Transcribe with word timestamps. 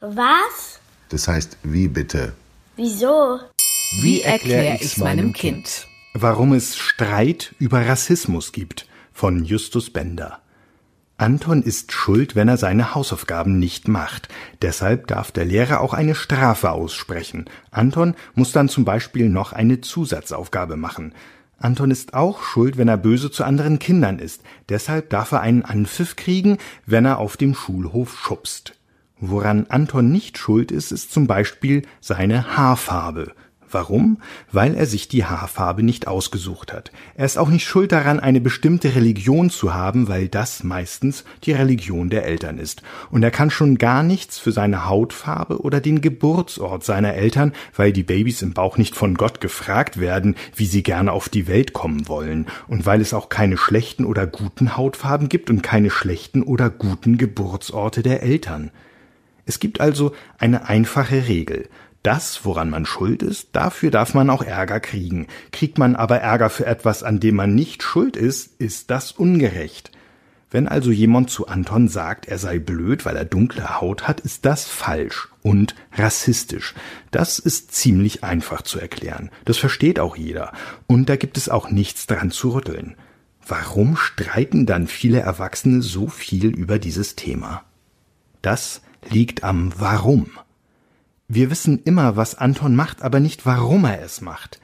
Was? 0.00 0.80
Das 1.10 1.28
heißt, 1.28 1.58
wie 1.62 1.86
bitte? 1.86 2.32
Wieso? 2.76 3.38
Wie 4.00 4.22
erkläre 4.22 4.78
ich's 4.80 4.96
meinem 4.96 5.34
Kind? 5.34 5.86
Warum 6.14 6.54
es 6.54 6.78
Streit 6.78 7.54
über 7.58 7.86
Rassismus 7.86 8.52
gibt 8.52 8.86
von 9.12 9.44
Justus 9.44 9.90
Bender. 9.90 10.40
Anton 11.18 11.62
ist 11.62 11.92
schuld, 11.92 12.34
wenn 12.34 12.48
er 12.48 12.56
seine 12.56 12.94
Hausaufgaben 12.94 13.58
nicht 13.58 13.88
macht. 13.88 14.28
Deshalb 14.62 15.06
darf 15.08 15.32
der 15.32 15.44
Lehrer 15.44 15.82
auch 15.82 15.92
eine 15.92 16.14
Strafe 16.14 16.70
aussprechen. 16.70 17.44
Anton 17.70 18.14
muss 18.34 18.52
dann 18.52 18.70
zum 18.70 18.86
Beispiel 18.86 19.28
noch 19.28 19.52
eine 19.52 19.82
Zusatzaufgabe 19.82 20.76
machen. 20.76 21.12
Anton 21.58 21.90
ist 21.90 22.14
auch 22.14 22.42
schuld, 22.42 22.78
wenn 22.78 22.88
er 22.88 22.96
böse 22.96 23.30
zu 23.30 23.44
anderen 23.44 23.78
Kindern 23.78 24.18
ist. 24.18 24.40
Deshalb 24.70 25.10
darf 25.10 25.32
er 25.32 25.42
einen 25.42 25.62
Anpfiff 25.62 26.16
kriegen, 26.16 26.56
wenn 26.86 27.04
er 27.04 27.18
auf 27.18 27.36
dem 27.36 27.54
Schulhof 27.54 28.18
schubst. 28.18 28.79
Woran 29.20 29.66
Anton 29.68 30.10
nicht 30.10 30.38
schuld 30.38 30.72
ist, 30.72 30.92
ist 30.92 31.12
zum 31.12 31.26
Beispiel 31.26 31.82
seine 32.00 32.56
Haarfarbe. 32.56 33.34
Warum? 33.72 34.18
Weil 34.50 34.74
er 34.74 34.86
sich 34.86 35.08
die 35.08 35.26
Haarfarbe 35.26 35.82
nicht 35.82 36.08
ausgesucht 36.08 36.72
hat. 36.72 36.90
Er 37.14 37.26
ist 37.26 37.38
auch 37.38 37.50
nicht 37.50 37.66
schuld 37.66 37.92
daran, 37.92 38.18
eine 38.18 38.40
bestimmte 38.40 38.96
Religion 38.96 39.50
zu 39.50 39.74
haben, 39.74 40.08
weil 40.08 40.28
das 40.28 40.64
meistens 40.64 41.24
die 41.44 41.52
Religion 41.52 42.08
der 42.08 42.24
Eltern 42.24 42.58
ist. 42.58 42.82
Und 43.10 43.22
er 43.22 43.30
kann 43.30 43.50
schon 43.50 43.78
gar 43.78 44.02
nichts 44.02 44.38
für 44.38 44.52
seine 44.52 44.86
Hautfarbe 44.86 45.60
oder 45.60 45.80
den 45.80 46.00
Geburtsort 46.00 46.82
seiner 46.82 47.14
Eltern, 47.14 47.52
weil 47.76 47.92
die 47.92 48.02
Babys 48.02 48.42
im 48.42 48.54
Bauch 48.54 48.76
nicht 48.76 48.96
von 48.96 49.14
Gott 49.14 49.40
gefragt 49.40 50.00
werden, 50.00 50.34
wie 50.56 50.66
sie 50.66 50.82
gerne 50.82 51.12
auf 51.12 51.28
die 51.28 51.46
Welt 51.46 51.72
kommen 51.74 52.08
wollen. 52.08 52.46
Und 52.66 52.86
weil 52.86 53.00
es 53.00 53.14
auch 53.14 53.28
keine 53.28 53.58
schlechten 53.58 54.04
oder 54.04 54.26
guten 54.26 54.78
Hautfarben 54.78 55.28
gibt 55.28 55.50
und 55.50 55.62
keine 55.62 55.90
schlechten 55.90 56.42
oder 56.42 56.70
guten 56.70 57.18
Geburtsorte 57.18 58.02
der 58.02 58.22
Eltern. 58.22 58.72
Es 59.50 59.58
gibt 59.58 59.80
also 59.80 60.14
eine 60.38 60.68
einfache 60.68 61.26
Regel. 61.26 61.68
Das, 62.04 62.44
woran 62.44 62.70
man 62.70 62.86
schuld 62.86 63.20
ist, 63.20 63.48
dafür 63.50 63.90
darf 63.90 64.14
man 64.14 64.30
auch 64.30 64.42
Ärger 64.42 64.78
kriegen. 64.78 65.26
Kriegt 65.50 65.76
man 65.76 65.96
aber 65.96 66.18
Ärger 66.18 66.50
für 66.50 66.66
etwas, 66.66 67.02
an 67.02 67.18
dem 67.18 67.34
man 67.34 67.56
nicht 67.56 67.82
schuld 67.82 68.16
ist, 68.16 68.60
ist 68.60 68.92
das 68.92 69.10
ungerecht. 69.10 69.90
Wenn 70.52 70.68
also 70.68 70.92
jemand 70.92 71.30
zu 71.30 71.48
Anton 71.48 71.88
sagt, 71.88 72.26
er 72.28 72.38
sei 72.38 72.60
blöd, 72.60 73.04
weil 73.04 73.16
er 73.16 73.24
dunkle 73.24 73.80
Haut 73.80 74.06
hat, 74.06 74.20
ist 74.20 74.44
das 74.44 74.66
falsch 74.66 75.26
und 75.42 75.74
rassistisch. 75.94 76.76
Das 77.10 77.40
ist 77.40 77.74
ziemlich 77.74 78.22
einfach 78.22 78.62
zu 78.62 78.78
erklären. 78.78 79.32
Das 79.46 79.58
versteht 79.58 79.98
auch 79.98 80.14
jeder. 80.14 80.52
Und 80.86 81.08
da 81.08 81.16
gibt 81.16 81.36
es 81.36 81.48
auch 81.48 81.70
nichts 81.70 82.06
dran 82.06 82.30
zu 82.30 82.50
rütteln. 82.50 82.94
Warum 83.44 83.96
streiten 83.96 84.64
dann 84.64 84.86
viele 84.86 85.18
Erwachsene 85.18 85.82
so 85.82 86.06
viel 86.06 86.54
über 86.54 86.78
dieses 86.78 87.16
Thema? 87.16 87.64
Das 88.42 88.80
liegt 89.08 89.44
am 89.44 89.72
Warum. 89.78 90.30
Wir 91.28 91.50
wissen 91.50 91.80
immer, 91.84 92.16
was 92.16 92.34
Anton 92.34 92.74
macht, 92.74 93.02
aber 93.02 93.20
nicht, 93.20 93.46
warum 93.46 93.84
er 93.84 94.02
es 94.02 94.20
macht. 94.20 94.60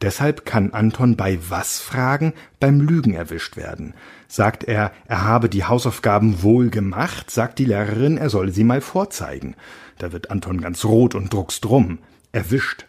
Deshalb 0.00 0.44
kann 0.44 0.72
Anton 0.72 1.16
bei 1.16 1.38
was 1.48 1.78
Fragen 1.78 2.34
beim 2.60 2.80
Lügen 2.80 3.14
erwischt 3.14 3.56
werden. 3.56 3.94
Sagt 4.26 4.64
er, 4.64 4.92
er 5.06 5.24
habe 5.24 5.48
die 5.48 5.64
Hausaufgaben 5.64 6.42
wohl 6.42 6.70
gemacht, 6.70 7.30
sagt 7.30 7.58
die 7.58 7.64
Lehrerin, 7.64 8.16
er 8.16 8.30
solle 8.30 8.52
sie 8.52 8.64
mal 8.64 8.80
vorzeigen. 8.80 9.54
Da 9.98 10.12
wird 10.12 10.30
Anton 10.30 10.60
ganz 10.60 10.84
rot 10.84 11.14
und 11.14 11.32
druckst 11.32 11.64
drum. 11.64 11.98
Erwischt 12.30 12.87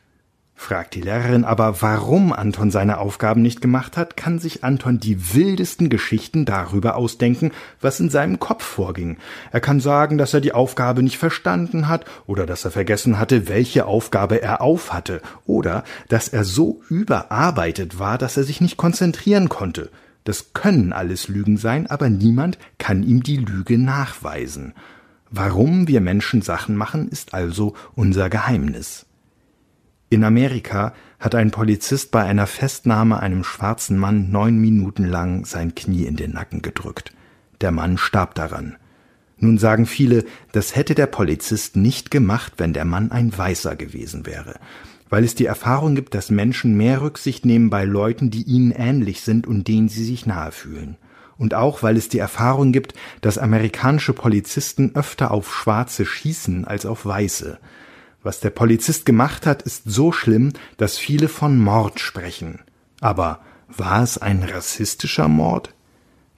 fragt 0.59 0.93
die 0.93 1.01
Lehrerin 1.01 1.45
aber, 1.45 1.81
warum 1.81 2.33
Anton 2.33 2.69
seine 2.69 2.97
Aufgaben 2.97 3.41
nicht 3.41 3.61
gemacht 3.61 3.95
hat, 3.95 4.17
kann 4.17 4.39
sich 4.39 4.61
Anton 4.61 4.99
die 4.99 5.33
wildesten 5.33 5.89
Geschichten 5.89 6.43
darüber 6.43 6.97
ausdenken, 6.97 7.51
was 7.79 8.01
in 8.01 8.09
seinem 8.09 8.39
Kopf 8.39 8.65
vorging. 8.65 9.17
Er 9.51 9.61
kann 9.61 9.79
sagen, 9.79 10.17
dass 10.17 10.33
er 10.33 10.41
die 10.41 10.51
Aufgabe 10.51 11.01
nicht 11.01 11.17
verstanden 11.17 11.87
hat 11.87 12.03
oder 12.27 12.45
dass 12.45 12.65
er 12.65 12.71
vergessen 12.71 13.17
hatte, 13.17 13.47
welche 13.47 13.85
Aufgabe 13.85 14.41
er 14.41 14.61
aufhatte 14.61 15.21
oder 15.45 15.85
dass 16.09 16.27
er 16.27 16.43
so 16.43 16.81
überarbeitet 16.89 17.97
war, 17.97 18.17
dass 18.17 18.35
er 18.35 18.43
sich 18.43 18.59
nicht 18.59 18.75
konzentrieren 18.75 19.47
konnte. 19.47 19.89
Das 20.25 20.53
können 20.53 20.91
alles 20.91 21.29
Lügen 21.29 21.55
sein, 21.55 21.87
aber 21.87 22.09
niemand 22.09 22.59
kann 22.77 23.03
ihm 23.03 23.23
die 23.23 23.37
Lüge 23.37 23.77
nachweisen. 23.77 24.73
Warum 25.31 25.87
wir 25.87 26.01
Menschen 26.01 26.41
Sachen 26.41 26.75
machen, 26.75 27.07
ist 27.07 27.33
also 27.33 27.75
unser 27.95 28.29
Geheimnis. 28.29 29.05
In 30.11 30.23
Amerika 30.23 30.93
hat 31.19 31.35
ein 31.35 31.51
Polizist 31.51 32.09
bei 32.09 32.23
einer 32.23 32.47
Festnahme 32.47 33.19
einem 33.19 33.43
schwarzen 33.43 33.97
Mann 33.97 34.31
neun 34.31 34.57
Minuten 34.57 35.05
lang 35.05 35.45
sein 35.45 35.75
Knie 35.75 36.05
in 36.05 36.15
den 36.15 36.31
Nacken 36.31 36.63
gedrückt. 36.63 37.13
Der 37.61 37.71
Mann 37.71 37.99
starb 37.99 38.33
daran. 38.33 38.77
Nun 39.37 39.59
sagen 39.59 39.85
viele, 39.85 40.25
das 40.51 40.75
hätte 40.75 40.95
der 40.95 41.05
Polizist 41.05 41.75
nicht 41.75 42.09
gemacht, 42.09 42.53
wenn 42.57 42.73
der 42.73 42.85
Mann 42.85 43.11
ein 43.11 43.37
Weißer 43.37 43.75
gewesen 43.75 44.25
wäre, 44.25 44.59
weil 45.09 45.23
es 45.23 45.35
die 45.35 45.45
Erfahrung 45.45 45.93
gibt, 45.93 46.15
dass 46.15 46.31
Menschen 46.31 46.75
mehr 46.75 47.01
Rücksicht 47.01 47.45
nehmen 47.45 47.69
bei 47.69 47.85
Leuten, 47.85 48.31
die 48.31 48.43
ihnen 48.43 48.71
ähnlich 48.71 49.21
sind 49.21 49.45
und 49.45 49.67
denen 49.67 49.89
sie 49.89 50.03
sich 50.03 50.25
nahe 50.25 50.51
fühlen. 50.51 50.97
Und 51.37 51.53
auch, 51.53 51.83
weil 51.83 51.95
es 51.95 52.09
die 52.09 52.19
Erfahrung 52.19 52.71
gibt, 52.71 52.95
dass 53.21 53.37
amerikanische 53.37 54.13
Polizisten 54.13 54.95
öfter 54.95 55.31
auf 55.31 55.53
Schwarze 55.53 56.05
schießen 56.05 56.65
als 56.65 56.85
auf 56.85 57.05
Weiße. 57.05 57.59
Was 58.21 58.39
der 58.41 58.49
Polizist 58.49 59.05
gemacht 59.05 59.45
hat, 59.45 59.61
ist 59.61 59.83
so 59.85 60.11
schlimm, 60.11 60.53
dass 60.77 60.97
viele 60.97 61.29
von 61.29 61.57
Mord 61.57 61.99
sprechen. 61.99 62.59
Aber 62.99 63.39
war 63.69 64.03
es 64.03 64.17
ein 64.17 64.43
rassistischer 64.43 65.27
Mord? 65.27 65.73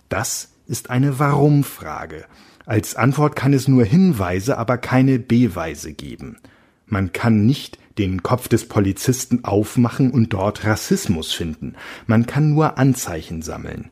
Das 0.09 0.49
ist 0.67 0.89
eine 0.89 1.17
Warum-Frage. 1.17 2.25
Als 2.65 2.95
Antwort 2.95 3.35
kann 3.35 3.53
es 3.53 3.67
nur 3.67 3.83
Hinweise, 3.83 4.57
aber 4.57 4.77
keine 4.77 5.17
Beweise 5.17 5.93
geben. 5.93 6.37
Man 6.85 7.13
kann 7.13 7.45
nicht 7.45 7.79
den 7.97 8.21
Kopf 8.21 8.47
des 8.47 8.67
Polizisten 8.67 9.43
aufmachen 9.43 10.11
und 10.11 10.33
dort 10.33 10.65
Rassismus 10.65 11.33
finden. 11.33 11.75
Man 12.05 12.25
kann 12.25 12.51
nur 12.51 12.77
Anzeichen 12.77 13.41
sammeln. 13.41 13.89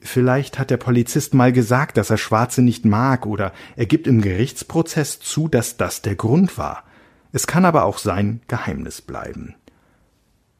Vielleicht 0.00 0.58
hat 0.58 0.70
der 0.70 0.76
Polizist 0.76 1.34
mal 1.34 1.52
gesagt, 1.52 1.96
dass 1.96 2.10
er 2.10 2.16
Schwarze 2.16 2.62
nicht 2.62 2.84
mag, 2.84 3.26
oder 3.26 3.52
er 3.76 3.86
gibt 3.86 4.06
im 4.06 4.20
Gerichtsprozess 4.20 5.20
zu, 5.20 5.48
dass 5.48 5.76
das 5.76 6.02
der 6.02 6.16
Grund 6.16 6.56
war. 6.58 6.84
Es 7.32 7.46
kann 7.46 7.64
aber 7.64 7.84
auch 7.84 7.98
sein 7.98 8.40
Geheimnis 8.48 9.00
bleiben. 9.00 9.54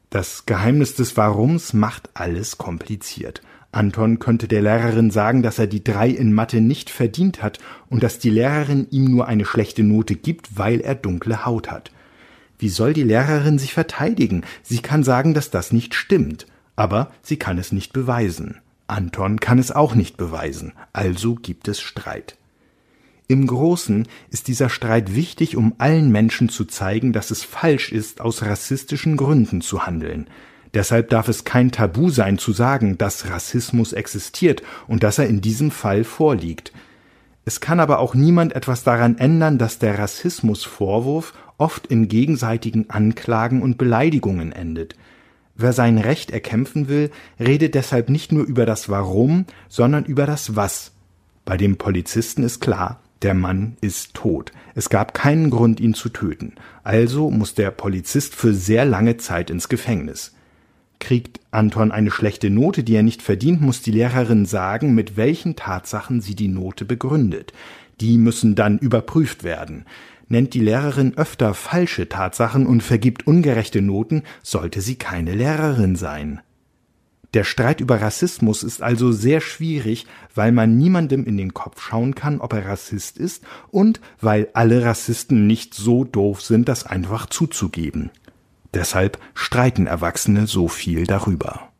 Das 0.09 0.45
Geheimnis 0.45 0.95
des 0.95 1.15
Warums 1.17 1.73
macht 1.73 2.09
alles 2.13 2.57
kompliziert. 2.57 3.41
Anton 3.71 4.19
könnte 4.19 4.49
der 4.49 4.61
Lehrerin 4.61 5.11
sagen, 5.11 5.41
dass 5.41 5.57
er 5.57 5.67
die 5.67 5.83
drei 5.83 6.09
in 6.09 6.33
Mathe 6.33 6.59
nicht 6.59 6.89
verdient 6.89 7.41
hat 7.41 7.59
und 7.89 8.03
dass 8.03 8.19
die 8.19 8.29
Lehrerin 8.29 8.87
ihm 8.91 9.05
nur 9.05 9.27
eine 9.27 9.45
schlechte 9.45 9.83
Note 9.83 10.15
gibt, 10.15 10.57
weil 10.57 10.81
er 10.81 10.95
dunkle 10.95 11.45
Haut 11.45 11.71
hat. 11.71 11.91
Wie 12.59 12.69
soll 12.69 12.93
die 12.93 13.03
Lehrerin 13.03 13.57
sich 13.57 13.73
verteidigen? 13.73 14.43
Sie 14.61 14.79
kann 14.79 15.03
sagen, 15.03 15.33
dass 15.33 15.49
das 15.49 15.71
nicht 15.71 15.95
stimmt, 15.95 16.45
aber 16.75 17.11
sie 17.21 17.37
kann 17.37 17.57
es 17.57 17.71
nicht 17.71 17.93
beweisen. 17.93 18.59
Anton 18.87 19.39
kann 19.39 19.57
es 19.57 19.71
auch 19.71 19.95
nicht 19.95 20.17
beweisen, 20.17 20.73
also 20.91 21.35
gibt 21.35 21.69
es 21.69 21.79
Streit. 21.79 22.35
Im 23.31 23.47
Großen 23.47 24.09
ist 24.29 24.49
dieser 24.49 24.67
Streit 24.67 25.15
wichtig, 25.15 25.55
um 25.55 25.73
allen 25.77 26.11
Menschen 26.11 26.49
zu 26.49 26.65
zeigen, 26.65 27.13
dass 27.13 27.31
es 27.31 27.45
falsch 27.45 27.93
ist, 27.93 28.19
aus 28.19 28.41
rassistischen 28.43 29.15
Gründen 29.15 29.61
zu 29.61 29.85
handeln. 29.85 30.27
Deshalb 30.73 31.07
darf 31.07 31.29
es 31.29 31.45
kein 31.45 31.71
Tabu 31.71 32.09
sein 32.09 32.37
zu 32.37 32.51
sagen, 32.51 32.97
dass 32.97 33.29
Rassismus 33.29 33.93
existiert 33.93 34.63
und 34.89 35.01
dass 35.01 35.17
er 35.17 35.27
in 35.27 35.39
diesem 35.39 35.71
Fall 35.71 36.03
vorliegt. 36.03 36.73
Es 37.45 37.61
kann 37.61 37.79
aber 37.79 37.99
auch 37.99 38.15
niemand 38.15 38.53
etwas 38.53 38.83
daran 38.83 39.17
ändern, 39.17 39.57
dass 39.57 39.79
der 39.79 39.97
Rassismusvorwurf 39.97 41.33
oft 41.57 41.87
in 41.87 42.09
gegenseitigen 42.09 42.89
Anklagen 42.89 43.61
und 43.61 43.77
Beleidigungen 43.77 44.51
endet. 44.51 44.97
Wer 45.55 45.71
sein 45.71 45.99
Recht 45.99 46.31
erkämpfen 46.31 46.89
will, 46.89 47.11
redet 47.39 47.75
deshalb 47.75 48.09
nicht 48.09 48.33
nur 48.33 48.43
über 48.43 48.65
das 48.65 48.89
Warum, 48.89 49.45
sondern 49.69 50.03
über 50.03 50.25
das 50.25 50.57
Was. 50.57 50.91
Bei 51.45 51.55
dem 51.55 51.77
Polizisten 51.77 52.43
ist 52.43 52.59
klar, 52.59 53.00
der 53.21 53.33
Mann 53.33 53.77
ist 53.81 54.13
tot. 54.13 54.51
Es 54.73 54.89
gab 54.89 55.13
keinen 55.13 55.49
Grund, 55.49 55.79
ihn 55.79 55.93
zu 55.93 56.09
töten. 56.09 56.53
Also 56.83 57.29
muss 57.29 57.53
der 57.53 57.71
Polizist 57.71 58.35
für 58.35 58.53
sehr 58.53 58.85
lange 58.85 59.17
Zeit 59.17 59.49
ins 59.49 59.69
Gefängnis. 59.69 60.33
Kriegt 60.99 61.39
Anton 61.49 61.91
eine 61.91 62.11
schlechte 62.11 62.49
Note, 62.49 62.83
die 62.83 62.95
er 62.95 63.03
nicht 63.03 63.21
verdient, 63.21 63.61
muss 63.61 63.81
die 63.81 63.91
Lehrerin 63.91 64.45
sagen, 64.45 64.93
mit 64.93 65.17
welchen 65.17 65.55
Tatsachen 65.55 66.21
sie 66.21 66.35
die 66.35 66.47
Note 66.47 66.85
begründet. 66.85 67.53
Die 67.99 68.17
müssen 68.17 68.55
dann 68.55 68.77
überprüft 68.77 69.43
werden. 69.43 69.85
Nennt 70.27 70.53
die 70.53 70.61
Lehrerin 70.61 71.17
öfter 71.17 71.53
falsche 71.53 72.07
Tatsachen 72.07 72.65
und 72.65 72.81
vergibt 72.81 73.27
ungerechte 73.27 73.81
Noten, 73.81 74.23
sollte 74.43 74.81
sie 74.81 74.95
keine 74.95 75.33
Lehrerin 75.33 75.95
sein. 75.95 76.41
Der 77.33 77.45
Streit 77.45 77.79
über 77.79 78.01
Rassismus 78.01 78.61
ist 78.61 78.81
also 78.81 79.13
sehr 79.13 79.39
schwierig, 79.39 80.05
weil 80.35 80.51
man 80.51 80.77
niemandem 80.77 81.25
in 81.25 81.37
den 81.37 81.53
Kopf 81.53 81.81
schauen 81.81 82.13
kann, 82.13 82.41
ob 82.41 82.51
er 82.51 82.65
Rassist 82.65 83.17
ist 83.17 83.43
und 83.69 84.01
weil 84.19 84.49
alle 84.53 84.83
Rassisten 84.83 85.47
nicht 85.47 85.73
so 85.73 86.03
doof 86.03 86.41
sind, 86.41 86.67
das 86.67 86.85
einfach 86.85 87.27
zuzugeben. 87.27 88.11
Deshalb 88.73 89.17
streiten 89.33 89.87
Erwachsene 89.87 90.45
so 90.45 90.67
viel 90.67 91.05
darüber. 91.05 91.70